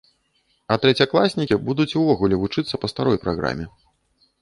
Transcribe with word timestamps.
А 0.73 0.77
трэцякласнікі 0.85 1.59
будуць 1.69 1.89
увогуле 2.01 2.43
вучыцца 2.47 2.75
па 2.83 2.87
старой 2.97 3.17
праграме. 3.27 3.73